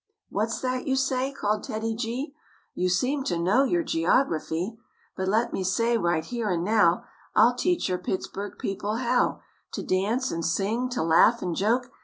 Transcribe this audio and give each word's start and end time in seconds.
"What's 0.29 0.59
that 0.61 0.87
you 0.87 0.95
say?" 0.95 1.31
called 1.31 1.63
TEDDY 1.63 1.93
G, 1.95 2.33
"You 2.73 2.89
seem 2.89 3.23
to 3.25 3.37
know 3.37 3.63
your 3.65 3.83
geography. 3.83 4.75
But 5.15 5.27
let 5.27 5.53
me 5.53 5.63
say 5.63 5.95
right 5.95 6.25
here 6.25 6.49
and 6.49 6.63
now, 6.63 7.03
I'll 7.35 7.53
teach 7.53 7.87
your 7.87 7.99
Pittsburg 7.99 8.53
people 8.57 8.95
how 8.95 9.41
To 9.73 9.83
dance 9.83 10.31
and 10.31 10.43
sing, 10.43 10.89
to 10.89 11.03
laugh 11.03 11.43
and 11.43 11.55
joke. 11.55 11.91